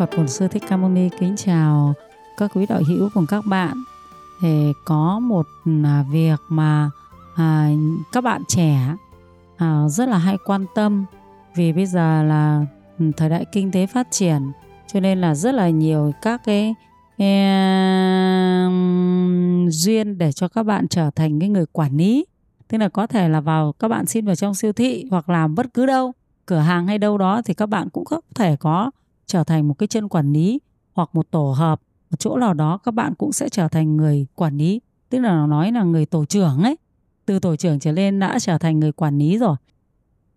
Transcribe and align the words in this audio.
Phật 0.00 0.10
Bổn 0.16 0.28
Sư 0.28 0.48
Thích 0.48 0.62
Ca 0.68 0.76
Mâu 0.76 0.90
Ni 0.90 1.08
kính 1.18 1.36
chào 1.36 1.94
các 2.36 2.50
quý 2.54 2.66
đạo 2.68 2.80
hữu 2.88 3.08
cùng 3.14 3.26
các 3.26 3.46
bạn. 3.46 3.84
Thì 4.42 4.72
có 4.84 5.18
một 5.18 5.46
à, 5.84 6.04
việc 6.10 6.40
mà 6.48 6.90
à, 7.36 7.70
các 8.12 8.24
bạn 8.24 8.42
trẻ 8.48 8.94
à, 9.56 9.88
rất 9.88 10.08
là 10.08 10.18
hay 10.18 10.36
quan 10.44 10.66
tâm 10.74 11.04
vì 11.54 11.72
bây 11.72 11.86
giờ 11.86 12.22
là 12.22 12.66
ừ, 12.98 13.04
thời 13.16 13.28
đại 13.28 13.44
kinh 13.52 13.72
tế 13.72 13.86
phát 13.86 14.10
triển 14.10 14.42
cho 14.92 15.00
nên 15.00 15.20
là 15.20 15.34
rất 15.34 15.54
là 15.54 15.68
nhiều 15.68 16.12
các 16.22 16.40
cái 16.44 16.74
e, 17.16 18.68
duyên 19.68 20.18
để 20.18 20.32
cho 20.32 20.48
các 20.48 20.62
bạn 20.62 20.88
trở 20.88 21.10
thành 21.10 21.40
cái 21.40 21.48
người 21.48 21.66
quản 21.72 21.96
lý 21.96 22.26
tức 22.68 22.78
là 22.78 22.88
có 22.88 23.06
thể 23.06 23.28
là 23.28 23.40
vào 23.40 23.72
các 23.72 23.88
bạn 23.88 24.06
xin 24.06 24.26
vào 24.26 24.36
trong 24.36 24.54
siêu 24.54 24.72
thị 24.72 25.06
hoặc 25.10 25.28
làm 25.28 25.54
bất 25.54 25.74
cứ 25.74 25.86
đâu 25.86 26.12
cửa 26.46 26.58
hàng 26.58 26.86
hay 26.86 26.98
đâu 26.98 27.18
đó 27.18 27.42
thì 27.44 27.54
các 27.54 27.66
bạn 27.66 27.88
cũng 27.88 28.04
có 28.04 28.20
thể 28.34 28.56
có 28.56 28.90
trở 29.30 29.44
thành 29.44 29.68
một 29.68 29.74
cái 29.74 29.86
chân 29.86 30.08
quản 30.08 30.32
lý 30.32 30.60
hoặc 30.92 31.08
một 31.12 31.30
tổ 31.30 31.52
hợp 31.52 31.80
một 32.10 32.16
chỗ 32.18 32.36
nào 32.36 32.54
đó 32.54 32.78
các 32.78 32.94
bạn 32.94 33.14
cũng 33.14 33.32
sẽ 33.32 33.48
trở 33.48 33.68
thành 33.68 33.96
người 33.96 34.26
quản 34.34 34.56
lý 34.56 34.80
tức 35.08 35.18
là 35.18 35.46
nói 35.46 35.72
là 35.72 35.82
người 35.82 36.06
tổ 36.06 36.24
trưởng 36.24 36.62
ấy 36.62 36.76
từ 37.26 37.38
tổ 37.38 37.56
trưởng 37.56 37.78
trở 37.78 37.92
lên 37.92 38.18
đã 38.18 38.38
trở 38.38 38.58
thành 38.58 38.80
người 38.80 38.92
quản 38.92 39.18
lý 39.18 39.38
rồi 39.38 39.56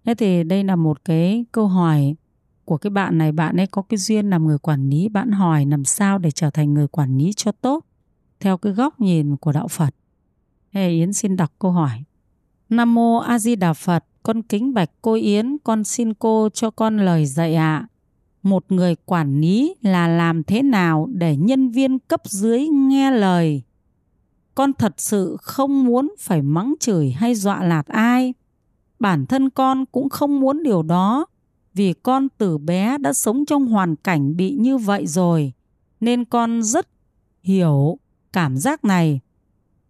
thế 0.05 0.15
thì 0.15 0.43
đây 0.43 0.63
là 0.63 0.75
một 0.75 1.05
cái 1.05 1.45
câu 1.51 1.67
hỏi 1.67 2.15
của 2.65 2.77
cái 2.77 2.89
bạn 2.89 3.17
này 3.17 3.31
bạn 3.31 3.59
ấy 3.59 3.67
có 3.67 3.81
cái 3.81 3.97
duyên 3.97 4.29
làm 4.29 4.45
người 4.45 4.57
quản 4.57 4.89
lý 4.89 5.09
bạn 5.09 5.31
hỏi 5.31 5.65
làm 5.65 5.85
sao 5.85 6.17
để 6.17 6.31
trở 6.31 6.49
thành 6.49 6.73
người 6.73 6.87
quản 6.87 7.17
lý 7.17 7.33
cho 7.35 7.51
tốt 7.51 7.85
theo 8.43 8.57
cái 8.57 8.73
góc 8.73 8.99
nhìn 8.99 9.37
của 9.37 9.51
đạo 9.51 9.67
Phật. 9.67 9.95
Thế 10.73 10.89
Yến 10.89 11.13
xin 11.13 11.35
đọc 11.35 11.51
câu 11.59 11.71
hỏi. 11.71 12.03
Nam 12.69 12.93
mô 12.93 13.17
A 13.17 13.39
Di 13.39 13.55
Đà 13.55 13.73
Phật, 13.73 14.05
con 14.23 14.41
kính 14.41 14.73
bạch 14.73 14.89
cô 15.01 15.13
Yến, 15.13 15.57
con 15.63 15.83
xin 15.83 16.13
cô 16.13 16.49
cho 16.53 16.71
con 16.71 16.97
lời 16.97 17.25
dạy 17.25 17.55
ạ. 17.55 17.77
À. 17.77 17.87
Một 18.43 18.71
người 18.71 18.95
quản 19.05 19.41
lý 19.41 19.75
là 19.81 20.07
làm 20.07 20.43
thế 20.43 20.61
nào 20.61 21.07
để 21.11 21.35
nhân 21.35 21.69
viên 21.69 21.99
cấp 21.99 22.21
dưới 22.25 22.67
nghe 22.67 23.11
lời? 23.11 23.61
Con 24.55 24.73
thật 24.73 24.93
sự 24.97 25.37
không 25.41 25.85
muốn 25.85 26.15
phải 26.19 26.41
mắng 26.41 26.73
chửi 26.79 27.09
hay 27.09 27.35
dọa 27.35 27.63
lạt 27.63 27.87
ai. 27.87 28.33
Bản 28.99 29.25
thân 29.25 29.49
con 29.49 29.85
cũng 29.85 30.09
không 30.09 30.39
muốn 30.39 30.63
điều 30.63 30.83
đó, 30.83 31.25
vì 31.73 31.93
con 31.93 32.27
từ 32.37 32.57
bé 32.57 32.97
đã 32.97 33.13
sống 33.13 33.45
trong 33.45 33.65
hoàn 33.65 33.95
cảnh 33.95 34.35
bị 34.35 34.55
như 34.59 34.77
vậy 34.77 35.07
rồi, 35.07 35.53
nên 35.99 36.25
con 36.25 36.63
rất 36.63 36.87
hiểu 37.43 37.97
cảm 38.33 38.57
giác 38.57 38.85
này 38.85 39.19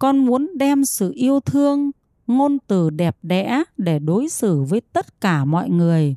con 0.03 0.25
muốn 0.25 0.51
đem 0.55 0.85
sự 0.85 1.11
yêu 1.15 1.39
thương, 1.39 1.91
ngôn 2.27 2.57
từ 2.67 2.89
đẹp 2.89 3.17
đẽ 3.21 3.63
để 3.77 3.99
đối 3.99 4.29
xử 4.29 4.61
với 4.61 4.81
tất 4.81 5.21
cả 5.21 5.45
mọi 5.45 5.69
người 5.69 6.15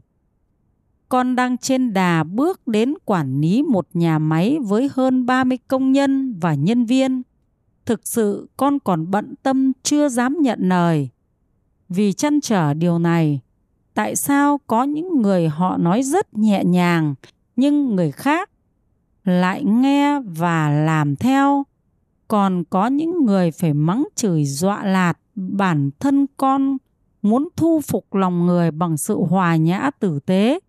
con 1.09 1.37
đang 1.37 1.59
trên 1.59 1.93
đà 1.93 2.25
bước 2.25 2.69
đến 2.69 2.95
quản 3.05 3.41
lý 3.41 3.63
một 3.63 3.89
nhà 3.93 4.19
máy 4.19 4.59
với 4.63 4.91
hơn 4.93 5.27
30 5.27 5.59
công 5.69 5.93
nhân 5.93 6.39
và 6.41 6.55
nhân 6.55 6.85
viên. 6.85 7.23
Thực 7.87 8.07
sự 8.07 8.49
con 8.57 8.79
còn 8.79 9.11
bận 9.11 9.35
tâm 9.43 9.73
chưa 9.83 10.09
dám 10.09 10.37
nhận 10.41 10.69
lời. 10.69 11.09
Vì 11.89 12.13
chăn 12.13 12.41
trở 12.41 12.75
điều 12.75 12.99
này, 12.99 13.41
tại 13.95 14.17
sao 14.17 14.61
có 14.67 14.85
những 14.85 15.23
người 15.23 15.49
họ 15.49 15.77
nói 15.77 16.03
rất 16.03 16.35
nhẹ 16.35 16.65
nhàng 16.65 17.15
nhưng 17.57 17.97
người 17.97 18.13
khác 18.13 18.51
lại 19.25 19.65
nghe 19.65 20.21
và 20.21 20.71
làm 20.71 21.17
theo 21.17 21.65
còn 22.29 22.65
có 22.71 22.87
những 22.87 23.25
người 23.25 23.51
phải 23.51 23.75
mắng 23.75 24.05
chửi 24.15 24.45
dọa 24.45 24.85
lạt 24.85 25.13
bản 25.35 25.91
thân 26.01 26.27
con 26.37 26.77
muốn 27.23 27.49
thu 27.57 27.81
phục 27.81 28.15
lòng 28.15 28.47
người 28.47 28.71
bằng 28.71 28.97
sự 28.97 29.19
hòa 29.29 29.57
nhã 29.57 29.91
tử 30.01 30.19
tế 30.27 30.61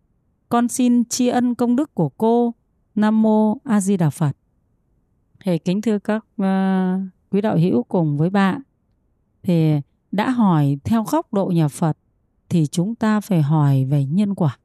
con 0.50 0.68
xin 0.68 1.06
tri 1.06 1.28
ân 1.28 1.56
công 1.56 1.75
đức 1.75 1.96
của 1.96 2.09
cô. 2.09 2.53
Nam 2.96 3.22
mô 3.22 3.58
a 3.63 3.81
di 3.81 3.97
đà 3.97 4.09
phật 4.09 4.38
thì 5.44 5.58
kính 5.58 5.81
thưa 5.81 6.00
các 6.00 6.25
uh, 6.41 7.02
quý 7.31 7.41
đạo 7.41 7.58
hữu 7.58 7.84
cùng 7.84 8.18
với 8.18 8.30
bạn. 8.30 8.62
Thì 9.44 9.74
đã 10.12 10.30
hỏi 10.30 10.78
theo 10.84 11.03
góc 11.03 11.34
độ 11.34 11.46
nhà 11.46 11.68
phật 11.68 11.97
thì 12.50 12.68
chúng 12.68 12.96
ta 12.96 13.22
phải 13.22 13.41
hỏi 13.41 13.86
về 13.86 14.06
nhân 14.06 14.36
quả. 14.36 14.57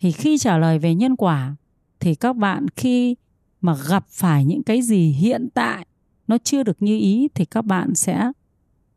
Thì 0.00 0.12
khi 0.12 0.38
trả 0.38 0.58
lời 0.58 0.78
về 0.78 0.94
nhân 0.94 1.16
quả 1.16 1.56
thì 2.00 2.14
các 2.14 2.36
bạn 2.36 2.66
khi 2.76 3.16
mà 3.60 3.76
gặp 3.88 4.04
phải 4.08 4.44
những 4.44 4.62
cái 4.62 4.82
gì 4.82 5.08
hiện 5.08 5.48
tại 5.54 5.86
nó 6.26 6.38
chưa 6.44 6.62
được 6.62 6.82
như 6.82 6.98
ý 6.98 7.28
thì 7.34 7.44
các 7.44 7.62
bạn 7.62 7.94
sẽ 7.94 8.32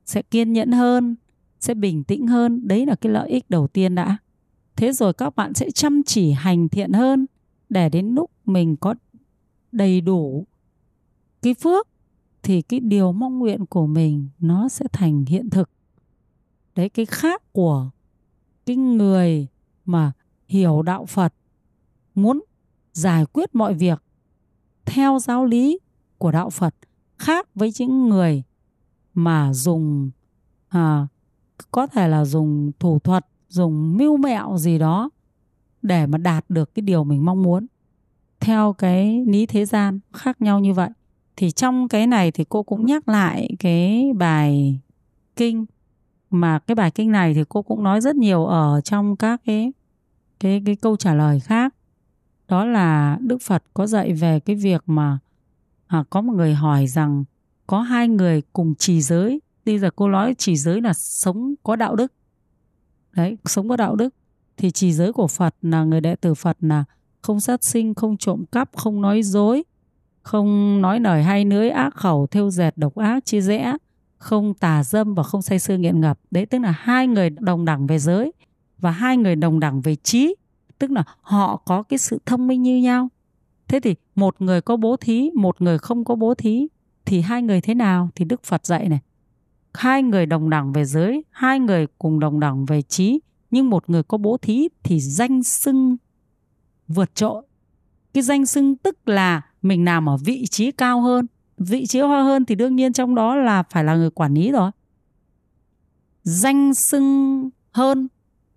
sẽ 0.05 0.21
kiên 0.21 0.53
nhẫn 0.53 0.71
hơn 0.71 1.15
sẽ 1.59 1.73
bình 1.73 2.03
tĩnh 2.03 2.27
hơn. 2.27 2.67
Đấy 2.67 2.85
là 2.85 2.95
cái 2.95 3.11
lợi 3.11 3.29
ích 3.29 3.49
đầu 3.49 3.67
tiên 3.67 3.95
đã 3.95 4.17
thế 4.77 4.91
rồi 4.91 5.13
các 5.13 5.35
bạn 5.35 5.53
sẽ 5.53 5.71
chăm 5.71 6.03
chỉ 6.03 6.31
hành 6.31 6.69
thiện 6.69 6.93
hơn 6.93 7.25
để 7.69 7.89
đến 7.89 8.07
lúc 8.15 8.31
mình 8.45 8.75
có 8.75 8.95
đầy 9.71 10.01
đủ 10.01 10.45
cái 11.41 11.53
phước 11.53 11.87
thì 12.43 12.61
cái 12.61 12.79
điều 12.79 13.11
mong 13.11 13.39
nguyện 13.39 13.65
của 13.65 13.87
mình 13.87 14.29
nó 14.39 14.69
sẽ 14.69 14.85
thành 14.93 15.25
hiện 15.25 15.49
thực. 15.49 15.69
Đấy 16.75 16.89
cái 16.89 17.05
khác 17.05 17.53
của 17.53 17.89
cái 18.65 18.75
người 18.75 19.47
mà 19.85 20.11
hiểu 20.47 20.81
đạo 20.81 21.05
phật 21.05 21.33
muốn 22.15 22.43
giải 22.93 23.25
quyết 23.25 23.55
mọi 23.55 23.73
việc 23.73 24.03
theo 24.85 25.19
giáo 25.19 25.45
lý 25.45 25.79
của 26.17 26.31
đạo 26.31 26.49
phật 26.49 26.75
khác 27.17 27.47
với 27.55 27.71
những 27.79 28.09
người 28.09 28.43
mà 29.13 29.53
dùng 29.53 30.11
à, 30.69 31.07
có 31.71 31.87
thể 31.87 32.07
là 32.07 32.25
dùng 32.25 32.71
thủ 32.79 32.99
thuật 32.99 33.25
dùng 33.47 33.97
mưu 33.97 34.17
mẹo 34.17 34.57
gì 34.57 34.77
đó 34.77 35.09
để 35.81 36.05
mà 36.05 36.17
đạt 36.17 36.45
được 36.49 36.75
cái 36.75 36.81
điều 36.81 37.03
mình 37.03 37.25
mong 37.25 37.43
muốn. 37.43 37.65
Theo 38.39 38.73
cái 38.73 39.25
lý 39.27 39.45
thế 39.45 39.65
gian 39.65 39.99
khác 40.13 40.41
nhau 40.41 40.59
như 40.59 40.73
vậy 40.73 40.89
thì 41.35 41.51
trong 41.51 41.87
cái 41.87 42.07
này 42.07 42.31
thì 42.31 42.45
cô 42.49 42.63
cũng 42.63 42.85
nhắc 42.85 43.09
lại 43.09 43.49
cái 43.59 44.13
bài 44.17 44.79
kinh. 45.35 45.65
Mà 46.29 46.59
cái 46.59 46.75
bài 46.75 46.91
kinh 46.91 47.11
này 47.11 47.33
thì 47.33 47.43
cô 47.49 47.61
cũng 47.61 47.83
nói 47.83 48.01
rất 48.01 48.15
nhiều 48.15 48.45
ở 48.45 48.81
trong 48.81 49.15
các 49.15 49.41
cái 49.45 49.71
cái 50.39 50.61
cái 50.65 50.75
câu 50.75 50.97
trả 50.97 51.13
lời 51.13 51.39
khác. 51.39 51.75
Đó 52.47 52.65
là 52.65 53.17
Đức 53.21 53.37
Phật 53.41 53.63
có 53.73 53.87
dạy 53.87 54.13
về 54.13 54.39
cái 54.39 54.55
việc 54.55 54.83
mà 54.85 55.19
à, 55.87 56.03
có 56.09 56.21
một 56.21 56.33
người 56.33 56.53
hỏi 56.53 56.87
rằng 56.87 57.23
có 57.67 57.81
hai 57.81 58.07
người 58.07 58.41
cùng 58.53 58.75
trì 58.75 59.01
giới. 59.01 59.41
Bây 59.65 59.79
giờ 59.79 59.89
cô 59.95 60.09
nói 60.09 60.35
trì 60.37 60.55
giới 60.55 60.81
là 60.81 60.93
sống 60.93 61.53
có 61.63 61.75
đạo 61.75 61.95
đức 61.95 62.13
đấy, 63.17 63.37
sống 63.45 63.69
có 63.69 63.75
đạo 63.75 63.95
đức. 63.95 64.13
Thì 64.57 64.71
trì 64.71 64.93
giới 64.93 65.13
của 65.13 65.27
Phật 65.27 65.55
là 65.61 65.83
người 65.83 66.01
đệ 66.01 66.15
tử 66.15 66.33
Phật 66.33 66.57
là 66.59 66.83
không 67.21 67.39
sát 67.39 67.63
sinh, 67.63 67.93
không 67.93 68.17
trộm 68.17 68.45
cắp, 68.51 68.69
không 68.75 69.01
nói 69.01 69.23
dối, 69.23 69.63
không 70.21 70.81
nói 70.81 70.99
lời 70.99 71.23
hay 71.23 71.45
lưới 71.45 71.69
ác, 71.69 71.95
khẩu, 71.95 72.27
thêu 72.27 72.49
dệt, 72.49 72.77
độc 72.77 72.95
ác, 72.95 73.25
chia 73.25 73.41
rẽ, 73.41 73.77
không 74.17 74.53
tà 74.53 74.83
dâm 74.83 75.13
và 75.13 75.23
không 75.23 75.41
say 75.41 75.59
sưa 75.59 75.77
nghiện 75.77 76.01
ngập. 76.01 76.19
Đấy, 76.31 76.45
tức 76.45 76.59
là 76.59 76.71
hai 76.71 77.07
người 77.07 77.29
đồng 77.29 77.65
đẳng 77.65 77.87
về 77.87 77.99
giới 77.99 78.31
và 78.77 78.91
hai 78.91 79.17
người 79.17 79.35
đồng 79.35 79.59
đẳng 79.59 79.81
về 79.81 79.95
trí. 79.95 80.35
Tức 80.79 80.91
là 80.91 81.03
họ 81.21 81.61
có 81.65 81.83
cái 81.83 81.99
sự 81.99 82.19
thông 82.25 82.47
minh 82.47 82.63
như 82.63 82.77
nhau. 82.77 83.07
Thế 83.67 83.79
thì 83.79 83.95
một 84.15 84.41
người 84.41 84.61
có 84.61 84.77
bố 84.77 84.97
thí, 84.97 85.29
một 85.35 85.61
người 85.61 85.77
không 85.77 86.05
có 86.05 86.15
bố 86.15 86.33
thí, 86.33 86.67
thì 87.05 87.21
hai 87.21 87.41
người 87.41 87.61
thế 87.61 87.73
nào? 87.73 88.09
Thì 88.15 88.25
đức 88.25 88.43
phật 88.43 88.65
dạy 88.65 88.89
này 88.89 88.99
hai 89.73 90.03
người 90.03 90.25
đồng 90.25 90.49
đẳng 90.49 90.73
về 90.73 90.85
giới, 90.85 91.23
hai 91.31 91.59
người 91.59 91.87
cùng 91.97 92.19
đồng 92.19 92.39
đẳng 92.39 92.65
về 92.65 92.81
trí, 92.81 93.19
nhưng 93.51 93.69
một 93.69 93.89
người 93.89 94.03
có 94.03 94.17
bố 94.17 94.37
thí 94.41 94.67
thì 94.83 94.99
danh 94.99 95.43
xưng 95.43 95.97
vượt 96.87 97.15
trội. 97.15 97.43
Cái 98.13 98.23
danh 98.23 98.45
xưng 98.45 98.75
tức 98.75 99.07
là 99.09 99.41
mình 99.61 99.85
nằm 99.85 100.09
ở 100.09 100.17
vị 100.17 100.45
trí 100.47 100.71
cao 100.71 101.01
hơn. 101.01 101.27
Vị 101.57 101.85
trí 101.85 101.99
hoa 101.99 102.23
hơn 102.23 102.45
thì 102.45 102.55
đương 102.55 102.75
nhiên 102.75 102.93
trong 102.93 103.15
đó 103.15 103.35
là 103.35 103.63
phải 103.63 103.83
là 103.83 103.95
người 103.95 104.09
quản 104.09 104.33
lý 104.33 104.51
rồi. 104.51 104.71
Danh 106.23 106.73
xưng 106.73 107.49
hơn, 107.71 108.07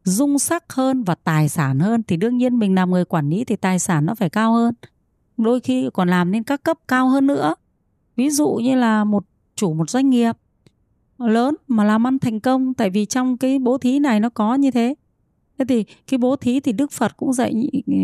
dung 0.05 0.39
sắc 0.39 0.73
hơn 0.73 1.03
và 1.03 1.15
tài 1.15 1.49
sản 1.49 1.81
hơn 1.81 2.03
thì 2.03 2.17
đương 2.17 2.37
nhiên 2.37 2.59
mình 2.59 2.75
làm 2.75 2.91
người 2.91 3.05
quản 3.05 3.31
lý 3.31 3.45
thì 3.45 3.57
tài 3.57 3.79
sản 3.79 4.07
nó 4.07 4.15
phải 4.15 4.31
cao 4.31 4.53
hơn. 4.53 4.75
Đôi 5.37 5.61
khi 5.61 5.91
còn 5.93 6.09
làm 6.09 6.31
nên 6.31 6.43
các 6.43 6.63
cấp 6.63 6.79
cao 6.89 7.09
hơn 7.09 7.27
nữa. 7.27 7.55
Ví 8.17 8.31
dụ 8.31 8.49
như 8.55 8.75
là 8.75 9.05
một 9.05 9.25
chủ, 9.57 9.75
một 9.75 9.91
doanh 9.91 10.11
nghiệp 10.11 10.37
lớn, 11.29 11.55
mà 11.69 11.85
làm 11.85 12.07
ăn 12.07 12.19
thành 12.19 12.41
công. 12.41 12.75
Tại 12.75 12.91
vì 12.91 13.05
trong 13.05 13.37
cái 13.37 13.59
bố 13.59 13.79
thí 13.79 13.99
này 13.99 14.21
nó 14.21 14.29
có 14.29 14.55
như 14.55 14.71
thế. 14.71 14.95
Thế 15.59 15.65
thì 15.69 15.85
cái 16.11 16.19
bố 16.19 16.37
thí 16.37 16.61
thì 16.61 16.73
đức 16.73 16.93
phật 16.93 17.17
cũng 17.17 17.33
dạy 17.33 17.71
ừ, 17.87 17.95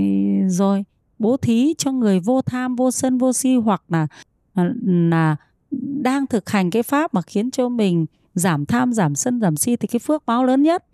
rồi, 0.48 0.84
bố 1.18 1.36
thí 1.36 1.74
cho 1.78 1.92
người 1.92 2.20
vô 2.20 2.42
tham, 2.42 2.76
vô 2.76 2.90
sân, 2.90 3.18
vô 3.18 3.32
si 3.32 3.54
hoặc 3.54 3.82
là 3.88 4.06
à, 4.54 4.72
là 4.84 5.36
đang 5.80 6.26
thực 6.26 6.50
hành 6.50 6.70
cái 6.70 6.82
pháp 6.82 7.14
mà 7.14 7.22
khiến 7.22 7.50
cho 7.50 7.68
mình 7.68 8.06
giảm 8.34 8.66
tham, 8.66 8.92
giảm 8.92 9.14
sân, 9.14 9.40
giảm 9.40 9.56
si 9.56 9.76
thì 9.76 9.88
cái 9.88 10.00
phước 10.00 10.26
báo 10.26 10.44
lớn 10.44 10.62
nhất. 10.62 10.84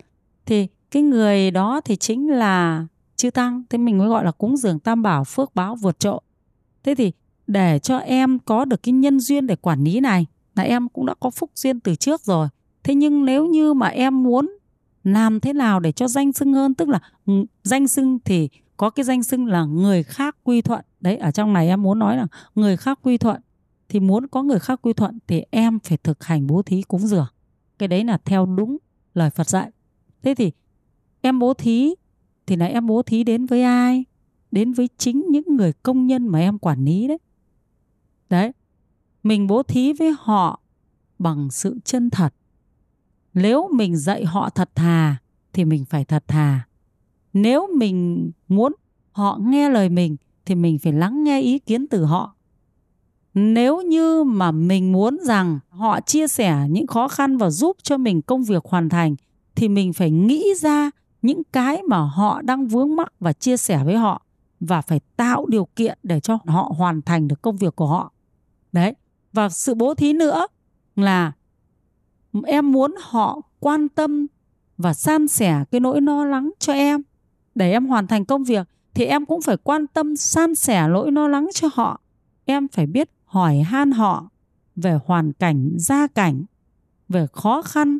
Thì 0.45 0.67
cái 0.91 1.03
người 1.03 1.51
đó 1.51 1.81
thì 1.81 1.95
chính 1.95 2.29
là 2.29 2.87
chư 3.15 3.31
tăng. 3.31 3.63
Thế 3.69 3.77
mình 3.77 3.97
mới 3.97 4.07
gọi 4.07 4.25
là 4.25 4.31
cúng 4.31 4.57
dường 4.57 4.79
tam 4.79 5.01
bảo, 5.01 5.23
phước 5.23 5.55
báo 5.55 5.75
vượt 5.75 5.99
trội. 5.99 6.19
Thế 6.83 6.95
thì 6.95 7.11
để 7.47 7.79
cho 7.79 7.97
em 7.97 8.39
có 8.39 8.65
được 8.65 8.83
cái 8.83 8.93
nhân 8.93 9.19
duyên 9.19 9.47
để 9.47 9.55
quản 9.55 9.83
lý 9.83 9.99
này 9.99 10.25
là 10.55 10.63
em 10.63 10.89
cũng 10.89 11.05
đã 11.05 11.13
có 11.19 11.29
phúc 11.29 11.51
duyên 11.55 11.79
từ 11.79 11.95
trước 11.95 12.21
rồi. 12.21 12.47
Thế 12.83 12.95
nhưng 12.95 13.25
nếu 13.25 13.45
như 13.45 13.73
mà 13.73 13.87
em 13.87 14.23
muốn 14.23 14.57
làm 15.03 15.39
thế 15.39 15.53
nào 15.53 15.79
để 15.79 15.91
cho 15.91 16.07
danh 16.07 16.33
xưng 16.33 16.53
hơn, 16.53 16.73
tức 16.73 16.89
là 16.89 16.99
ừ, 17.25 17.33
danh 17.63 17.87
xưng 17.87 18.19
thì 18.25 18.49
có 18.77 18.89
cái 18.89 19.03
danh 19.03 19.23
xưng 19.23 19.45
là 19.45 19.65
người 19.65 20.03
khác 20.03 20.37
quy 20.43 20.61
thuận. 20.61 20.85
Đấy, 20.99 21.17
ở 21.17 21.31
trong 21.31 21.53
này 21.53 21.67
em 21.67 21.81
muốn 21.81 21.99
nói 21.99 22.17
là 22.17 22.27
người 22.55 22.77
khác 22.77 22.99
quy 23.01 23.17
thuận, 23.17 23.41
thì 23.89 23.99
muốn 23.99 24.27
có 24.27 24.43
người 24.43 24.59
khác 24.59 24.79
quy 24.81 24.93
thuận 24.93 25.19
thì 25.27 25.43
em 25.51 25.79
phải 25.79 25.97
thực 25.97 26.23
hành 26.23 26.47
bố 26.47 26.61
thí 26.61 26.81
cúng 26.81 27.07
dường. 27.07 27.27
Cái 27.77 27.87
đấy 27.87 28.03
là 28.03 28.17
theo 28.25 28.45
đúng 28.45 28.77
lời 29.13 29.29
Phật 29.29 29.49
dạy. 29.49 29.71
Thế 30.21 30.35
thì 30.35 30.51
em 31.21 31.39
bố 31.39 31.53
thí 31.53 31.95
thì 32.45 32.55
là 32.55 32.65
em 32.65 32.87
bố 32.87 33.01
thí 33.01 33.23
đến 33.23 33.45
với 33.45 33.63
ai? 33.63 34.05
Đến 34.51 34.73
với 34.73 34.89
chính 34.97 35.25
những 35.29 35.55
người 35.55 35.73
công 35.73 36.07
nhân 36.07 36.27
mà 36.27 36.39
em 36.39 36.59
quản 36.59 36.85
lý 36.85 37.07
đấy. 37.07 37.17
Đấy 38.29 38.51
mình 39.23 39.47
bố 39.47 39.63
thí 39.63 39.93
với 39.93 40.15
họ 40.19 40.59
bằng 41.19 41.51
sự 41.51 41.79
chân 41.83 42.09
thật. 42.09 42.33
Nếu 43.33 43.69
mình 43.73 43.97
dạy 43.97 44.25
họ 44.25 44.49
thật 44.49 44.69
thà, 44.75 45.15
thì 45.53 45.65
mình 45.65 45.85
phải 45.85 46.05
thật 46.05 46.23
thà. 46.27 46.67
Nếu 47.33 47.67
mình 47.75 48.31
muốn 48.47 48.73
họ 49.11 49.39
nghe 49.41 49.69
lời 49.69 49.89
mình, 49.89 50.17
thì 50.45 50.55
mình 50.55 50.79
phải 50.79 50.93
lắng 50.93 51.23
nghe 51.23 51.41
ý 51.41 51.59
kiến 51.59 51.87
từ 51.87 52.05
họ. 52.05 52.35
Nếu 53.33 53.81
như 53.81 54.23
mà 54.23 54.51
mình 54.51 54.91
muốn 54.91 55.19
rằng 55.23 55.59
họ 55.69 56.01
chia 56.01 56.27
sẻ 56.27 56.67
những 56.69 56.87
khó 56.87 57.07
khăn 57.07 57.37
và 57.37 57.49
giúp 57.49 57.77
cho 57.83 57.97
mình 57.97 58.21
công 58.21 58.43
việc 58.43 58.65
hoàn 58.65 58.89
thành, 58.89 59.15
thì 59.55 59.69
mình 59.69 59.93
phải 59.93 60.11
nghĩ 60.11 60.45
ra 60.59 60.91
những 61.21 61.41
cái 61.43 61.83
mà 61.83 61.97
họ 61.97 62.41
đang 62.41 62.67
vướng 62.67 62.95
mắc 62.95 63.13
và 63.19 63.33
chia 63.33 63.57
sẻ 63.57 63.83
với 63.83 63.95
họ 63.97 64.21
và 64.59 64.81
phải 64.81 64.99
tạo 65.15 65.45
điều 65.45 65.67
kiện 65.75 65.97
để 66.03 66.19
cho 66.19 66.39
họ 66.45 66.71
hoàn 66.77 67.01
thành 67.01 67.27
được 67.27 67.41
công 67.41 67.57
việc 67.57 67.75
của 67.75 67.87
họ. 67.87 68.11
Đấy 68.71 68.93
và 69.33 69.49
sự 69.49 69.73
bố 69.73 69.93
thí 69.93 70.13
nữa 70.13 70.47
là 70.95 71.31
em 72.45 72.71
muốn 72.71 72.95
họ 73.01 73.41
quan 73.59 73.89
tâm 73.89 74.27
và 74.77 74.93
san 74.93 75.27
sẻ 75.27 75.63
cái 75.71 75.79
nỗi 75.79 76.01
lo 76.01 76.25
lắng 76.25 76.51
cho 76.59 76.73
em. 76.73 77.01
Để 77.55 77.71
em 77.71 77.85
hoàn 77.85 78.07
thành 78.07 78.25
công 78.25 78.43
việc 78.43 78.67
thì 78.93 79.05
em 79.05 79.25
cũng 79.25 79.41
phải 79.41 79.57
quan 79.57 79.87
tâm 79.87 80.15
san 80.15 80.55
sẻ 80.55 80.87
nỗi 80.87 81.11
lo 81.11 81.27
lắng 81.27 81.49
cho 81.53 81.69
họ. 81.73 82.01
Em 82.45 82.67
phải 82.67 82.85
biết 82.85 83.09
hỏi 83.25 83.57
han 83.57 83.91
họ 83.91 84.29
về 84.75 84.99
hoàn 85.05 85.33
cảnh 85.33 85.71
gia 85.77 86.07
cảnh 86.07 86.43
về 87.09 87.27
khó 87.33 87.61
khăn 87.61 87.99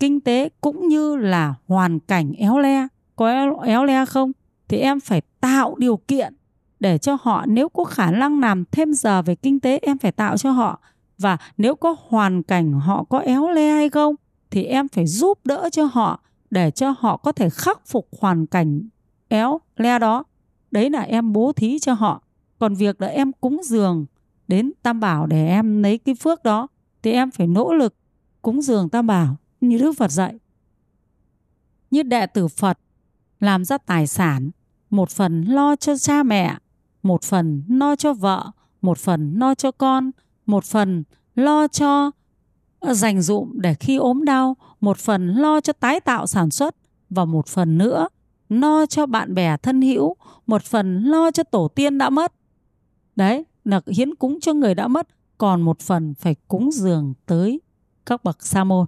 kinh 0.00 0.20
tế 0.20 0.48
cũng 0.60 0.88
như 0.88 1.16
là 1.16 1.54
hoàn 1.66 2.00
cảnh 2.00 2.32
éo 2.32 2.58
le. 2.58 2.88
Có 3.16 3.30
éo, 3.30 3.58
éo 3.58 3.84
le 3.84 4.06
không? 4.06 4.32
Thì 4.68 4.78
em 4.78 5.00
phải 5.00 5.22
tạo 5.40 5.74
điều 5.78 5.96
kiện 5.96 6.34
để 6.82 6.98
cho 6.98 7.16
họ, 7.22 7.46
nếu 7.46 7.68
có 7.68 7.84
khả 7.84 8.10
năng 8.10 8.40
làm 8.40 8.64
thêm 8.72 8.92
giờ 8.92 9.22
về 9.22 9.34
kinh 9.34 9.60
tế, 9.60 9.78
em 9.82 9.98
phải 9.98 10.12
tạo 10.12 10.36
cho 10.36 10.50
họ. 10.50 10.80
Và 11.18 11.36
nếu 11.56 11.74
có 11.74 11.96
hoàn 12.08 12.42
cảnh 12.42 12.72
họ 12.72 13.04
có 13.04 13.18
éo 13.18 13.48
le 13.50 13.72
hay 13.72 13.90
không, 13.90 14.14
thì 14.50 14.64
em 14.64 14.88
phải 14.88 15.06
giúp 15.06 15.38
đỡ 15.44 15.68
cho 15.72 15.84
họ, 15.84 16.22
để 16.50 16.70
cho 16.70 16.94
họ 16.98 17.16
có 17.16 17.32
thể 17.32 17.50
khắc 17.50 17.86
phục 17.86 18.08
hoàn 18.20 18.46
cảnh 18.46 18.88
éo 19.28 19.60
le 19.76 19.98
đó. 19.98 20.24
Đấy 20.70 20.90
là 20.90 21.00
em 21.00 21.32
bố 21.32 21.52
thí 21.52 21.78
cho 21.78 21.92
họ. 21.92 22.22
Còn 22.58 22.74
việc 22.74 23.00
là 23.00 23.06
em 23.08 23.32
cúng 23.32 23.60
dường 23.64 24.06
đến 24.48 24.72
tam 24.82 25.00
bảo 25.00 25.26
để 25.26 25.48
em 25.48 25.82
lấy 25.82 25.98
cái 25.98 26.14
phước 26.14 26.42
đó, 26.42 26.68
thì 27.02 27.12
em 27.12 27.30
phải 27.30 27.46
nỗ 27.46 27.72
lực 27.72 27.94
cúng 28.42 28.62
dường 28.62 28.88
tam 28.88 29.06
bảo 29.06 29.36
như 29.60 29.78
đức 29.78 29.92
phật 29.98 30.10
dạy. 30.10 30.38
Như 31.90 32.02
đệ 32.02 32.26
tử 32.26 32.48
phật, 32.48 32.78
làm 33.40 33.64
ra 33.64 33.78
tài 33.78 34.06
sản, 34.06 34.50
một 34.90 35.10
phần 35.10 35.42
lo 35.42 35.76
cho 35.76 35.98
cha 35.98 36.22
mẹ 36.22 36.56
một 37.02 37.22
phần 37.22 37.62
lo 37.68 37.96
cho 37.96 38.12
vợ, 38.12 38.50
một 38.82 38.98
phần 38.98 39.34
lo 39.38 39.54
cho 39.54 39.70
con, 39.70 40.10
một 40.46 40.64
phần 40.64 41.04
lo 41.34 41.68
cho 41.68 42.10
ờ, 42.80 42.94
dành 42.94 43.22
dụm 43.22 43.52
để 43.54 43.74
khi 43.74 43.96
ốm 43.96 44.24
đau, 44.24 44.56
một 44.80 44.98
phần 44.98 45.34
lo 45.34 45.60
cho 45.60 45.72
tái 45.72 46.00
tạo 46.00 46.26
sản 46.26 46.50
xuất 46.50 46.76
và 47.10 47.24
một 47.24 47.46
phần 47.46 47.78
nữa 47.78 48.08
lo 48.48 48.86
cho 48.86 49.06
bạn 49.06 49.34
bè 49.34 49.56
thân 49.56 49.82
hữu, 49.82 50.16
một 50.46 50.62
phần 50.62 51.04
lo 51.04 51.30
cho 51.30 51.42
tổ 51.42 51.68
tiên 51.68 51.98
đã 51.98 52.10
mất. 52.10 52.32
Đấy, 53.16 53.44
là 53.64 53.80
hiến 53.86 54.14
cúng 54.14 54.40
cho 54.40 54.52
người 54.52 54.74
đã 54.74 54.88
mất, 54.88 55.08
còn 55.38 55.62
một 55.62 55.80
phần 55.80 56.14
phải 56.14 56.36
cúng 56.48 56.70
dường 56.72 57.14
tới 57.26 57.60
các 58.06 58.24
bậc 58.24 58.46
sa 58.46 58.64
môn. 58.64 58.86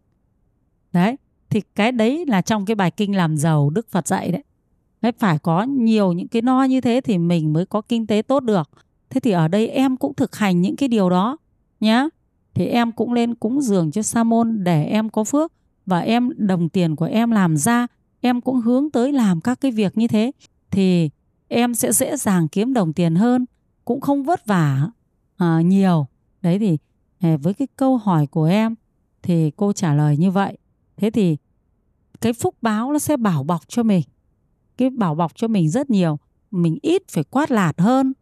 Đấy, 0.92 1.16
thì 1.50 1.60
cái 1.74 1.92
đấy 1.92 2.24
là 2.28 2.42
trong 2.42 2.64
cái 2.64 2.74
bài 2.74 2.90
kinh 2.90 3.16
làm 3.16 3.36
giàu 3.36 3.70
đức 3.70 3.88
phật 3.90 4.08
dạy 4.08 4.32
đấy 4.32 4.42
đấy 5.04 5.12
phải 5.18 5.38
có 5.38 5.62
nhiều 5.62 6.12
những 6.12 6.28
cái 6.28 6.42
no 6.42 6.64
như 6.64 6.80
thế 6.80 7.00
thì 7.04 7.18
mình 7.18 7.52
mới 7.52 7.66
có 7.66 7.80
kinh 7.80 8.06
tế 8.06 8.22
tốt 8.22 8.40
được. 8.40 8.70
Thế 9.10 9.20
thì 9.20 9.30
ở 9.30 9.48
đây 9.48 9.68
em 9.68 9.96
cũng 9.96 10.14
thực 10.14 10.36
hành 10.36 10.60
những 10.60 10.76
cái 10.76 10.88
điều 10.88 11.10
đó 11.10 11.36
nhé 11.80 12.08
thì 12.54 12.66
em 12.66 12.92
cũng 12.92 13.12
lên 13.12 13.34
cúng 13.34 13.60
dường 13.60 13.90
cho 13.90 14.02
sa 14.02 14.24
môn 14.24 14.64
để 14.64 14.84
em 14.84 15.10
có 15.10 15.24
phước 15.24 15.52
và 15.86 16.00
em 16.00 16.30
đồng 16.36 16.68
tiền 16.68 16.96
của 16.96 17.04
em 17.04 17.30
làm 17.30 17.56
ra. 17.56 17.86
Em 18.20 18.40
cũng 18.40 18.60
hướng 18.60 18.90
tới 18.90 19.12
làm 19.12 19.40
các 19.40 19.60
cái 19.60 19.70
việc 19.70 19.98
như 19.98 20.08
thế. 20.08 20.32
Thì 20.70 21.10
em 21.48 21.74
sẽ 21.74 21.92
dễ 21.92 22.16
dàng 22.16 22.48
kiếm 22.48 22.72
đồng 22.72 22.92
tiền 22.92 23.14
hơn 23.14 23.46
cũng 23.84 24.00
không 24.00 24.22
vất 24.22 24.46
vả 24.46 24.88
à, 25.36 25.60
nhiều. 25.60 26.06
Đấy 26.42 26.58
thì 26.58 26.78
à, 27.20 27.36
với 27.42 27.54
cái 27.54 27.68
câu 27.76 27.96
hỏi 27.96 28.26
của 28.26 28.44
em 28.44 28.74
thì 29.22 29.50
cô 29.56 29.72
trả 29.72 29.94
lời 29.94 30.16
như 30.16 30.30
vậy. 30.30 30.58
Thế 30.96 31.10
thì 31.10 31.36
cái 32.20 32.32
phúc 32.32 32.54
báo 32.62 32.92
nó 32.92 32.98
sẽ 32.98 33.16
bảo 33.16 33.42
bọc 33.42 33.68
cho 33.68 33.82
mình 33.82 34.02
cái 34.76 34.90
bảo 34.90 35.14
bọc 35.14 35.32
cho 35.36 35.48
mình 35.48 35.70
rất 35.70 35.90
nhiều. 35.90 36.18
Mình 36.50 36.78
ít 36.82 37.02
phải 37.08 37.24
quát 37.24 37.50
lạt 37.50 37.80
hơn, 37.80 38.12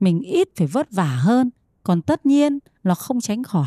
mình 0.00 0.20
ít 0.20 0.48
phải 0.56 0.66
vất 0.66 0.90
vả 0.90 1.16
hơn. 1.22 1.50
Còn 1.82 2.02
tất 2.02 2.26
nhiên 2.26 2.58
là 2.82 2.94
không 2.94 3.20
tránh 3.20 3.42
khỏi. 3.42 3.66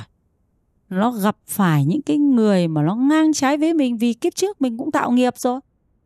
Nó 0.90 1.12
gặp 1.12 1.38
phải 1.48 1.86
những 1.86 2.02
cái 2.02 2.18
người 2.18 2.68
mà 2.68 2.84
nó 2.84 2.96
ngang 2.96 3.34
trái 3.34 3.58
với 3.58 3.74
mình 3.74 3.98
vì 3.98 4.14
kiếp 4.14 4.36
trước 4.36 4.62
mình 4.62 4.78
cũng 4.78 4.92
tạo 4.92 5.12
nghiệp 5.12 5.34
rồi. 5.38 5.60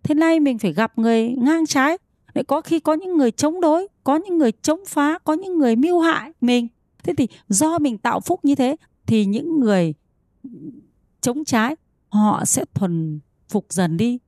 Thế 0.04 0.16
nay 0.16 0.40
mình 0.40 0.60
phải 0.60 0.74
gặp 0.74 1.00
người 1.00 1.30
ngang 1.30 1.66
trái. 1.66 1.98
Để 2.34 2.44
có 2.44 2.62
khi 2.62 2.80
có 2.80 2.94
những 2.94 3.18
người 3.18 3.32
chống 3.32 3.62
đối, 3.62 3.88
có 4.04 4.16
những 4.16 4.38
người 4.38 4.52
chống 4.52 4.80
phá, 4.88 5.20
có 5.24 5.34
những 5.34 5.58
người 5.58 5.76
mưu 5.76 6.00
hại 6.00 6.32
mình. 6.42 6.68
Thế 7.04 7.14
thì 7.18 7.28
do 7.50 7.80
mình 7.80 7.98
tạo 7.98 8.20
phúc 8.20 8.40
như 8.44 8.56
thế, 8.56 8.76
thì 9.06 9.26
những 9.26 9.60
người 9.60 9.94
chống 11.22 11.46
trái, 11.46 11.76
họ 12.10 12.46
sẽ 12.46 12.66
thuần 12.74 13.20
phục 13.50 13.66
dần 13.70 13.98
đi 13.98 14.20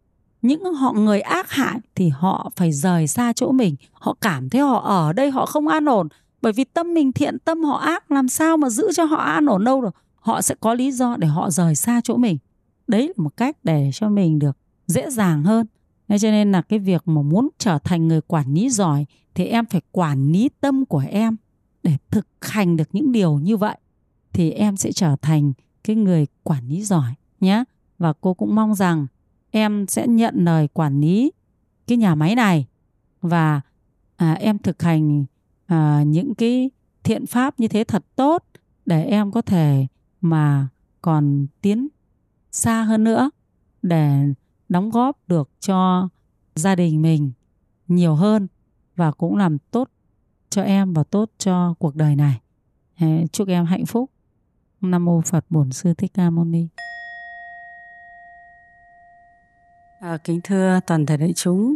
những 0.47 0.73
họ 0.73 0.93
người 0.93 1.21
ác 1.21 1.51
hại 1.51 1.79
thì 1.95 2.09
họ 2.09 2.51
phải 2.55 2.71
rời 2.71 3.07
xa 3.07 3.33
chỗ 3.33 3.51
mình. 3.51 3.75
Họ 3.91 4.15
cảm 4.21 4.49
thấy 4.49 4.61
họ 4.61 4.79
ở 4.79 5.13
đây 5.13 5.31
họ 5.31 5.45
không 5.45 5.67
an 5.67 5.85
ổn. 5.85 6.07
Bởi 6.41 6.53
vì 6.53 6.63
tâm 6.63 6.93
mình 6.93 7.11
thiện, 7.11 7.39
tâm 7.39 7.63
họ 7.63 7.77
ác, 7.77 8.11
làm 8.11 8.27
sao 8.27 8.57
mà 8.57 8.69
giữ 8.69 8.89
cho 8.95 9.03
họ 9.05 9.17
an 9.17 9.45
ổn 9.45 9.63
đâu 9.63 9.81
được? 9.81 9.95
Họ 10.15 10.41
sẽ 10.41 10.55
có 10.59 10.73
lý 10.73 10.91
do 10.91 11.15
để 11.17 11.27
họ 11.27 11.49
rời 11.49 11.75
xa 11.75 12.01
chỗ 12.03 12.17
mình. 12.17 12.37
Đấy 12.87 13.07
là 13.07 13.23
một 13.23 13.37
cách 13.37 13.57
để 13.63 13.89
cho 13.93 14.09
mình 14.09 14.39
được 14.39 14.57
dễ 14.87 15.09
dàng 15.09 15.43
hơn. 15.43 15.65
Nên 16.07 16.19
cho 16.19 16.31
nên 16.31 16.51
là 16.51 16.61
cái 16.61 16.79
việc 16.79 17.01
mà 17.05 17.21
muốn 17.21 17.49
trở 17.57 17.79
thành 17.83 18.07
người 18.07 18.21
quản 18.21 18.53
lý 18.53 18.69
giỏi 18.69 19.05
thì 19.35 19.45
em 19.45 19.65
phải 19.65 19.81
quản 19.91 20.31
lý 20.31 20.49
tâm 20.61 20.85
của 20.85 21.03
em. 21.09 21.35
Để 21.83 21.97
thực 22.11 22.27
hành 22.41 22.77
được 22.77 22.89
những 22.91 23.11
điều 23.11 23.39
như 23.39 23.57
vậy 23.57 23.77
thì 24.33 24.51
em 24.51 24.77
sẽ 24.77 24.91
trở 24.91 25.15
thành 25.21 25.53
cái 25.83 25.95
người 25.95 26.27
quản 26.43 26.67
lý 26.67 26.83
giỏi 26.83 27.13
nhé 27.39 27.63
và 27.97 28.13
cô 28.21 28.33
cũng 28.33 28.55
mong 28.55 28.75
rằng 28.75 29.07
em 29.51 29.87
sẽ 29.87 30.07
nhận 30.07 30.45
lời 30.45 30.67
quản 30.67 31.01
lý 31.01 31.31
cái 31.87 31.97
nhà 31.97 32.15
máy 32.15 32.35
này 32.35 32.67
và 33.21 33.61
à, 34.15 34.33
em 34.33 34.57
thực 34.57 34.81
hành 34.81 35.25
à, 35.65 36.03
những 36.03 36.35
cái 36.35 36.69
thiện 37.03 37.25
pháp 37.25 37.59
như 37.59 37.67
thế 37.67 37.83
thật 37.83 38.05
tốt 38.15 38.43
để 38.85 39.03
em 39.03 39.31
có 39.31 39.41
thể 39.41 39.87
mà 40.21 40.67
còn 41.01 41.47
tiến 41.61 41.87
xa 42.51 42.83
hơn 42.83 43.03
nữa 43.03 43.29
để 43.81 44.19
đóng 44.69 44.89
góp 44.89 45.17
được 45.27 45.49
cho 45.59 46.09
gia 46.55 46.75
đình 46.75 47.01
mình 47.01 47.31
nhiều 47.87 48.15
hơn 48.15 48.47
và 48.95 49.11
cũng 49.11 49.37
làm 49.37 49.57
tốt 49.57 49.89
cho 50.49 50.61
em 50.61 50.93
và 50.93 51.03
tốt 51.03 51.31
cho 51.37 51.73
cuộc 51.79 51.95
đời 51.95 52.15
này. 52.15 52.41
Chúc 53.31 53.47
em 53.47 53.65
hạnh 53.65 53.85
phúc. 53.85 54.11
Nam 54.81 55.05
mô 55.05 55.21
Phật 55.21 55.45
Bổn 55.49 55.71
Sư 55.71 55.93
Thích 55.93 56.13
Ca 56.13 56.29
Mâu 56.29 56.45
Ni. 56.45 56.67
À, 59.99 60.17
kính 60.23 60.39
thưa 60.43 60.79
toàn 60.87 61.05
thể 61.05 61.17
đại 61.17 61.33
chúng, 61.33 61.75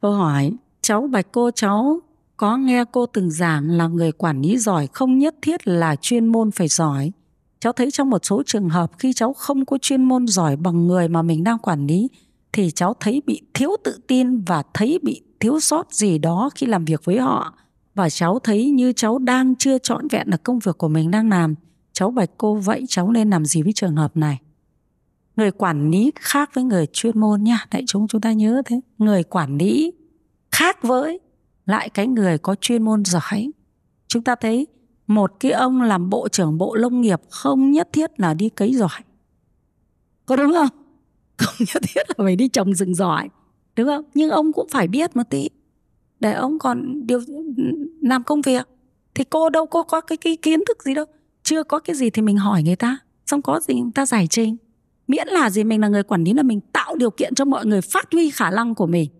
câu 0.00 0.12
hỏi 0.12 0.52
cháu 0.82 1.06
bạch 1.06 1.26
cô 1.32 1.50
cháu 1.50 2.00
có 2.36 2.56
nghe 2.56 2.84
cô 2.92 3.06
từng 3.06 3.30
giảng 3.30 3.70
là 3.70 3.86
người 3.86 4.12
quản 4.12 4.42
lý 4.42 4.58
giỏi 4.58 4.88
không 4.92 5.18
nhất 5.18 5.34
thiết 5.42 5.68
là 5.68 5.96
chuyên 5.96 6.26
môn 6.26 6.50
phải 6.50 6.68
giỏi. 6.68 7.12
Cháu 7.60 7.72
thấy 7.72 7.90
trong 7.90 8.10
một 8.10 8.24
số 8.24 8.42
trường 8.46 8.68
hợp 8.68 8.90
khi 8.98 9.12
cháu 9.12 9.32
không 9.32 9.64
có 9.64 9.78
chuyên 9.78 10.04
môn 10.04 10.26
giỏi 10.26 10.56
bằng 10.56 10.86
người 10.86 11.08
mà 11.08 11.22
mình 11.22 11.44
đang 11.44 11.58
quản 11.58 11.86
lý 11.86 12.08
thì 12.52 12.70
cháu 12.70 12.94
thấy 13.00 13.22
bị 13.26 13.42
thiếu 13.54 13.70
tự 13.84 13.98
tin 14.06 14.44
và 14.44 14.62
thấy 14.74 14.98
bị 15.02 15.22
thiếu 15.40 15.60
sót 15.60 15.92
gì 15.92 16.18
đó 16.18 16.50
khi 16.54 16.66
làm 16.66 16.84
việc 16.84 17.04
với 17.04 17.18
họ. 17.18 17.54
Và 17.94 18.10
cháu 18.10 18.38
thấy 18.38 18.70
như 18.70 18.92
cháu 18.92 19.18
đang 19.18 19.54
chưa 19.56 19.78
trọn 19.78 20.08
vẹn 20.08 20.30
được 20.30 20.42
công 20.42 20.58
việc 20.58 20.78
của 20.78 20.88
mình 20.88 21.10
đang 21.10 21.28
làm. 21.30 21.54
Cháu 21.92 22.10
bạch 22.10 22.30
cô 22.38 22.54
vậy 22.54 22.84
cháu 22.88 23.10
nên 23.12 23.30
làm 23.30 23.44
gì 23.44 23.62
với 23.62 23.72
trường 23.72 23.96
hợp 23.96 24.16
này? 24.16 24.38
Người 25.36 25.50
quản 25.50 25.90
lý 25.90 26.12
khác 26.14 26.50
với 26.54 26.64
người 26.64 26.86
chuyên 26.92 27.20
môn 27.20 27.42
nha. 27.42 27.66
Đại 27.70 27.82
chúng 27.86 28.08
chúng 28.08 28.20
ta 28.20 28.32
nhớ 28.32 28.62
thế. 28.66 28.80
Người 28.98 29.22
quản 29.22 29.58
lý 29.58 29.92
khác 30.50 30.82
với 30.82 31.20
lại 31.66 31.88
cái 31.88 32.06
người 32.06 32.38
có 32.38 32.54
chuyên 32.54 32.82
môn 32.82 33.04
giỏi. 33.04 33.50
Chúng 34.08 34.22
ta 34.22 34.34
thấy 34.34 34.66
một 35.06 35.32
cái 35.40 35.52
ông 35.52 35.82
làm 35.82 36.10
bộ 36.10 36.28
trưởng 36.28 36.58
bộ 36.58 36.76
nông 36.76 37.00
nghiệp 37.00 37.20
không 37.30 37.70
nhất 37.70 37.88
thiết 37.92 38.20
là 38.20 38.34
đi 38.34 38.48
cấy 38.48 38.74
giỏi. 38.74 39.00
Có 40.26 40.36
đúng 40.36 40.52
không? 40.52 40.68
Không 41.38 41.54
nhất 41.74 41.82
thiết 41.82 42.02
là 42.08 42.14
phải 42.24 42.36
đi 42.36 42.48
trồng 42.48 42.74
rừng 42.74 42.94
giỏi. 42.94 43.28
Đúng 43.76 43.86
không? 43.86 44.04
Nhưng 44.14 44.30
ông 44.30 44.52
cũng 44.52 44.68
phải 44.68 44.88
biết 44.88 45.16
một 45.16 45.22
tí. 45.30 45.48
Để 46.20 46.32
ông 46.32 46.58
còn 46.58 47.06
điều 47.06 47.20
làm 48.02 48.24
công 48.24 48.42
việc. 48.42 48.68
Thì 49.14 49.24
cô 49.24 49.50
đâu 49.50 49.66
có 49.66 49.82
có 49.82 50.00
cái, 50.00 50.16
cái 50.16 50.36
kiến 50.36 50.60
thức 50.68 50.82
gì 50.82 50.94
đâu. 50.94 51.04
Chưa 51.42 51.62
có 51.62 51.78
cái 51.78 51.96
gì 51.96 52.10
thì 52.10 52.22
mình 52.22 52.36
hỏi 52.36 52.62
người 52.62 52.76
ta. 52.76 52.98
Xong 53.26 53.42
có 53.42 53.60
gì 53.60 53.74
người 53.74 53.92
ta 53.94 54.06
giải 54.06 54.26
trình 54.26 54.56
miễn 55.08 55.28
là 55.28 55.50
gì, 55.50 55.64
mình 55.64 55.80
là 55.80 55.88
người 55.88 56.02
quản 56.02 56.24
lý 56.24 56.32
là 56.32 56.42
mình 56.42 56.60
tạo 56.72 56.96
điều 56.96 57.10
kiện 57.10 57.34
cho 57.34 57.44
mọi 57.44 57.66
người 57.66 57.80
phát 57.80 58.12
huy 58.12 58.30
khả 58.30 58.50
năng 58.50 58.74
của 58.74 58.86
mình. 58.86 59.10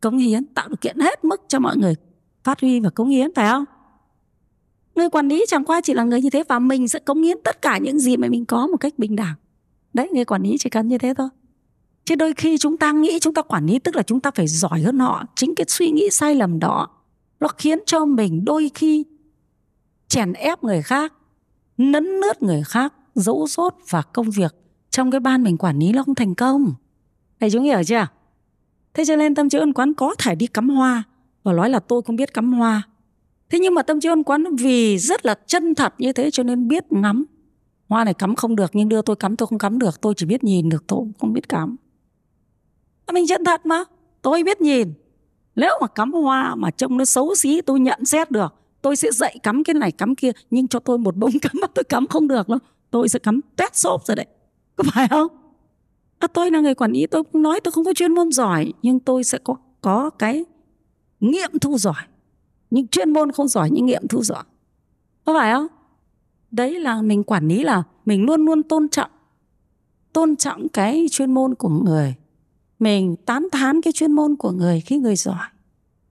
Cống 0.00 0.18
hiến, 0.18 0.46
tạo 0.46 0.68
điều 0.68 0.76
kiện 0.76 0.98
hết 0.98 1.24
mức 1.24 1.42
cho 1.48 1.58
mọi 1.58 1.76
người 1.76 1.94
phát 2.44 2.60
huy 2.60 2.80
và 2.80 2.90
cống 2.90 3.08
hiến, 3.08 3.34
phải 3.34 3.48
không? 3.48 3.64
Người 4.94 5.10
quản 5.10 5.28
lý 5.28 5.44
chẳng 5.48 5.64
qua 5.64 5.80
chỉ 5.80 5.94
là 5.94 6.04
người 6.04 6.22
như 6.22 6.30
thế 6.30 6.44
và 6.48 6.58
mình 6.58 6.88
sẽ 6.88 6.98
cống 6.98 7.22
hiến 7.22 7.36
tất 7.44 7.62
cả 7.62 7.78
những 7.78 7.98
gì 7.98 8.16
mà 8.16 8.28
mình 8.28 8.44
có 8.44 8.66
một 8.66 8.76
cách 8.76 8.98
bình 8.98 9.16
đẳng. 9.16 9.34
Đấy, 9.94 10.08
người 10.12 10.24
quản 10.24 10.42
lý 10.42 10.56
chỉ 10.58 10.70
cần 10.70 10.88
như 10.88 10.98
thế 10.98 11.14
thôi. 11.14 11.28
Chứ 12.04 12.14
đôi 12.14 12.34
khi 12.34 12.58
chúng 12.58 12.76
ta 12.76 12.92
nghĩ, 12.92 13.18
chúng 13.18 13.34
ta 13.34 13.42
quản 13.42 13.66
lý 13.66 13.78
tức 13.78 13.96
là 13.96 14.02
chúng 14.02 14.20
ta 14.20 14.30
phải 14.30 14.46
giỏi 14.46 14.82
hơn 14.82 14.98
họ. 14.98 15.24
Chính 15.36 15.54
cái 15.54 15.64
suy 15.68 15.90
nghĩ 15.90 16.10
sai 16.10 16.34
lầm 16.34 16.58
đó, 16.58 16.88
nó 17.40 17.48
khiến 17.48 17.78
cho 17.86 18.04
mình 18.04 18.44
đôi 18.44 18.70
khi 18.74 19.04
chèn 20.08 20.32
ép 20.32 20.64
người 20.64 20.82
khác, 20.82 21.12
nấn 21.78 22.20
nướt 22.20 22.42
người 22.42 22.62
khác 22.66 22.94
dấu 23.14 23.46
dốt 23.46 23.74
và 23.90 24.02
công 24.02 24.30
việc 24.30 24.54
trong 24.96 25.10
cái 25.10 25.20
ban 25.20 25.42
mình 25.42 25.56
quản 25.56 25.78
lý 25.78 25.92
nó 25.92 26.02
không 26.02 26.14
thành 26.14 26.34
công. 26.34 26.74
Thầy 27.40 27.50
chúng 27.50 27.64
hiểu 27.64 27.82
chưa? 27.86 28.06
Thế 28.94 29.04
cho 29.04 29.16
nên 29.16 29.34
tâm 29.34 29.48
trí 29.48 29.58
ân 29.58 29.72
quán 29.72 29.94
có 29.94 30.14
thể 30.18 30.34
đi 30.34 30.46
cắm 30.46 30.68
hoa 30.68 31.02
và 31.42 31.52
nói 31.52 31.70
là 31.70 31.78
tôi 31.78 32.02
không 32.02 32.16
biết 32.16 32.34
cắm 32.34 32.52
hoa. 32.52 32.82
Thế 33.50 33.58
nhưng 33.58 33.74
mà 33.74 33.82
tâm 33.82 34.00
trí 34.00 34.08
ân 34.08 34.22
quán 34.24 34.56
vì 34.56 34.98
rất 34.98 35.26
là 35.26 35.34
chân 35.46 35.74
thật 35.74 35.94
như 35.98 36.12
thế 36.12 36.30
cho 36.30 36.42
nên 36.42 36.68
biết 36.68 36.92
ngắm. 36.92 37.24
Hoa 37.88 38.04
này 38.04 38.14
cắm 38.14 38.34
không 38.34 38.56
được 38.56 38.70
nhưng 38.72 38.88
đưa 38.88 39.02
tôi 39.02 39.16
cắm 39.16 39.36
tôi 39.36 39.46
không 39.46 39.58
cắm 39.58 39.78
được, 39.78 40.00
tôi 40.00 40.14
chỉ 40.16 40.26
biết 40.26 40.44
nhìn 40.44 40.68
được 40.68 40.84
tôi 40.86 41.06
không 41.18 41.32
biết 41.32 41.48
cắm. 41.48 41.76
Mình 43.12 43.26
chân 43.26 43.44
thật 43.44 43.66
mà, 43.66 43.84
tôi 44.22 44.42
biết 44.42 44.60
nhìn. 44.60 44.92
Nếu 45.56 45.78
mà 45.80 45.86
cắm 45.86 46.12
hoa 46.12 46.54
mà 46.54 46.70
trông 46.70 46.98
nó 46.98 47.04
xấu 47.04 47.34
xí, 47.34 47.60
tôi 47.60 47.80
nhận 47.80 48.04
xét 48.04 48.30
được, 48.30 48.54
tôi 48.82 48.96
sẽ 48.96 49.10
dạy 49.12 49.38
cắm 49.42 49.64
cái 49.64 49.74
này 49.74 49.92
cắm 49.92 50.14
kia, 50.14 50.30
nhưng 50.50 50.68
cho 50.68 50.78
tôi 50.78 50.98
một 50.98 51.16
bông 51.16 51.38
cắm 51.42 51.52
mà 51.60 51.66
tôi 51.74 51.84
cắm 51.84 52.06
không 52.06 52.28
được 52.28 52.48
đâu, 52.48 52.58
tôi 52.90 53.08
sẽ 53.08 53.18
cắm 53.18 53.40
tét 53.56 53.76
xốp 53.76 54.06
rồi 54.06 54.16
đấy 54.16 54.26
có 54.76 54.84
phải 54.92 55.08
không? 55.08 55.28
À, 56.18 56.28
tôi 56.28 56.50
là 56.50 56.60
người 56.60 56.74
quản 56.74 56.92
lý 56.92 57.06
tôi 57.06 57.22
cũng 57.24 57.42
nói 57.42 57.60
tôi 57.60 57.72
không 57.72 57.84
có 57.84 57.94
chuyên 57.94 58.14
môn 58.14 58.32
giỏi 58.32 58.72
nhưng 58.82 59.00
tôi 59.00 59.24
sẽ 59.24 59.38
có 59.38 59.56
có 59.80 60.10
cái 60.10 60.44
nghiệm 61.20 61.50
thu 61.60 61.78
giỏi. 61.78 62.02
Nhưng 62.70 62.88
chuyên 62.88 63.12
môn 63.12 63.32
không 63.32 63.48
giỏi 63.48 63.68
nhưng 63.72 63.86
nghiệm 63.86 64.08
thu 64.08 64.22
giỏi. 64.22 64.44
Có 65.24 65.34
phải 65.34 65.52
không? 65.52 65.66
Đấy 66.50 66.80
là 66.80 67.02
mình 67.02 67.24
quản 67.24 67.48
lý 67.48 67.64
là 67.64 67.82
mình 68.04 68.24
luôn 68.26 68.46
luôn 68.46 68.62
tôn 68.62 68.88
trọng 68.88 69.10
tôn 70.16 70.36
trọng 70.36 70.68
cái 70.68 71.06
chuyên 71.10 71.34
môn 71.34 71.54
của 71.54 71.68
người. 71.68 72.14
Mình 72.78 73.16
tán 73.16 73.48
thán 73.52 73.80
cái 73.82 73.92
chuyên 73.92 74.12
môn 74.12 74.36
của 74.36 74.50
người 74.50 74.80
khi 74.80 74.98
người 74.98 75.16
giỏi. 75.16 75.46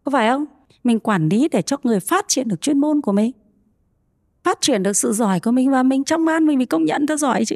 Có 0.03 0.11
phải 0.11 0.29
không? 0.29 0.45
Mình 0.83 0.99
quản 0.99 1.29
lý 1.29 1.47
để 1.47 1.61
cho 1.61 1.77
người 1.83 1.99
phát 1.99 2.25
triển 2.27 2.47
được 2.47 2.61
chuyên 2.61 2.79
môn 2.79 3.01
của 3.01 3.11
mình. 3.11 3.31
Phát 4.43 4.57
triển 4.61 4.83
được 4.83 4.93
sự 4.93 5.13
giỏi 5.13 5.39
của 5.39 5.51
mình 5.51 5.71
và 5.71 5.83
mình 5.83 6.03
trong 6.03 6.25
ban 6.25 6.45
mình 6.45 6.57
mình 6.57 6.67
công 6.67 6.85
nhận 6.85 7.07
ta 7.07 7.17
giỏi 7.17 7.45
chứ 7.45 7.55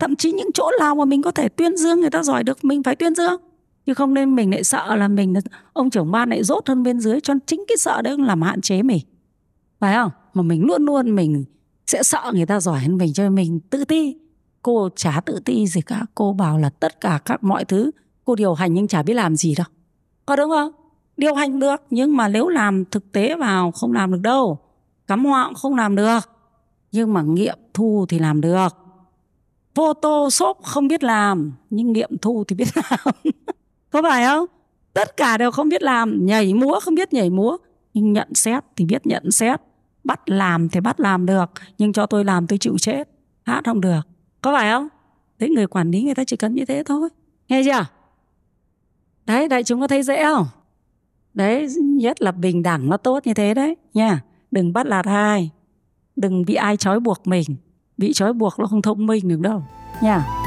thậm 0.00 0.16
chí 0.16 0.32
những 0.32 0.50
chỗ 0.54 0.70
nào 0.80 0.94
mà 0.94 1.04
mình 1.04 1.22
có 1.22 1.30
thể 1.30 1.48
tuyên 1.48 1.76
dương 1.76 2.00
người 2.00 2.10
ta 2.10 2.22
giỏi 2.22 2.44
được, 2.44 2.64
mình 2.64 2.82
phải 2.82 2.96
tuyên 2.96 3.14
dương. 3.14 3.40
Chứ 3.86 3.94
không 3.94 4.14
nên 4.14 4.36
mình 4.36 4.50
lại 4.50 4.64
sợ 4.64 4.96
là 4.96 5.08
mình 5.08 5.34
ông 5.72 5.90
trưởng 5.90 6.10
ban 6.10 6.30
lại 6.30 6.44
dốt 6.44 6.68
hơn 6.68 6.82
bên 6.82 7.00
dưới, 7.00 7.20
cho 7.20 7.34
chính 7.46 7.64
cái 7.68 7.76
sợ 7.76 8.02
đấy 8.02 8.16
làm 8.18 8.42
hạn 8.42 8.60
chế 8.60 8.82
mình. 8.82 9.02
Phải 9.80 9.94
không? 9.94 10.10
Mà 10.34 10.42
mình 10.42 10.66
luôn 10.66 10.84
luôn 10.84 11.14
mình 11.14 11.44
sẽ 11.86 12.02
sợ 12.02 12.30
người 12.34 12.46
ta 12.46 12.60
giỏi 12.60 12.80
hơn 12.80 12.96
mình, 12.96 13.12
cho 13.12 13.30
mình 13.30 13.60
tự 13.60 13.84
ti. 13.84 14.16
Cô 14.62 14.88
chả 14.96 15.20
tự 15.26 15.40
ti 15.44 15.66
gì 15.66 15.80
cả. 15.80 16.06
Cô 16.14 16.32
bảo 16.32 16.58
là 16.58 16.70
tất 16.70 17.00
cả 17.00 17.20
các 17.24 17.44
mọi 17.44 17.64
thứ, 17.64 17.90
cô 18.24 18.34
điều 18.34 18.54
hành 18.54 18.74
nhưng 18.74 18.88
chả 18.88 19.02
biết 19.02 19.14
làm 19.14 19.36
gì 19.36 19.54
đâu. 19.54 19.66
Có 20.26 20.36
đúng 20.36 20.50
không? 20.50 20.72
Điều 21.16 21.34
hành 21.34 21.58
được, 21.58 21.82
nhưng 21.90 22.16
mà 22.16 22.28
nếu 22.28 22.48
làm 22.48 22.84
thực 22.84 23.12
tế 23.12 23.36
vào 23.36 23.70
không 23.70 23.92
làm 23.92 24.12
được 24.12 24.20
đâu. 24.22 24.58
Cắm 25.06 25.24
hoa 25.24 25.44
cũng 25.44 25.54
không 25.54 25.74
làm 25.74 25.96
được. 25.96 26.20
Nhưng 26.92 27.12
mà 27.14 27.22
nghiệm 27.22 27.58
thu 27.74 28.06
thì 28.08 28.18
làm 28.18 28.40
được 28.40 28.68
photoshop 29.80 30.58
không 30.62 30.88
biết 30.88 31.04
làm, 31.04 31.52
nhưng 31.70 31.92
nghiệm 31.92 32.18
thu 32.18 32.44
thì 32.48 32.56
biết 32.56 32.68
làm. 32.74 33.14
Có 33.90 34.02
phải 34.02 34.24
không? 34.24 34.46
Tất 34.92 35.16
cả 35.16 35.38
đều 35.38 35.50
không 35.50 35.68
biết 35.68 35.82
làm, 35.82 36.26
nhảy 36.26 36.54
múa 36.54 36.80
không 36.80 36.94
biết 36.94 37.12
nhảy 37.12 37.30
múa, 37.30 37.56
nhưng 37.94 38.12
nhận 38.12 38.34
xét 38.34 38.64
thì 38.76 38.84
biết 38.84 39.06
nhận 39.06 39.30
xét. 39.30 39.60
Bắt 40.04 40.20
làm 40.26 40.68
thì 40.68 40.80
bắt 40.80 41.00
làm 41.00 41.26
được, 41.26 41.50
nhưng 41.78 41.92
cho 41.92 42.06
tôi 42.06 42.24
làm 42.24 42.46
tôi 42.46 42.58
chịu 42.58 42.78
chết, 42.78 43.08
hát 43.42 43.62
không 43.64 43.80
được. 43.80 44.00
Có 44.42 44.52
phải 44.52 44.70
không? 44.70 44.88
Đấy 45.38 45.50
người 45.50 45.66
quản 45.66 45.90
lý 45.90 46.02
người 46.02 46.14
ta 46.14 46.24
chỉ 46.24 46.36
cần 46.36 46.54
như 46.54 46.64
thế 46.64 46.82
thôi. 46.86 47.08
Nghe 47.48 47.62
chưa? 47.64 47.86
Đấy, 49.26 49.48
đại 49.48 49.64
chúng 49.64 49.80
có 49.80 49.88
thấy 49.88 50.02
dễ 50.02 50.24
không? 50.24 50.46
Đấy, 51.34 51.68
nhất 51.80 52.22
là 52.22 52.32
bình 52.32 52.62
đẳng 52.62 52.88
nó 52.88 52.96
tốt 52.96 53.26
như 53.26 53.34
thế 53.34 53.54
đấy, 53.54 53.76
nha. 53.94 54.20
Đừng 54.50 54.72
bắt 54.72 54.86
lạt 54.86 55.04
ai 55.04 55.50
đừng 56.20 56.44
bị 56.44 56.54
ai 56.54 56.76
trói 56.76 57.00
buộc 57.00 57.26
mình 57.26 57.44
bị 58.00 58.12
trói 58.12 58.32
buộc 58.32 58.58
nó 58.58 58.66
không 58.66 58.82
thông 58.82 59.06
minh 59.06 59.28
được 59.28 59.40
đâu 59.40 59.62
nha 60.02 60.10
yeah. 60.10 60.39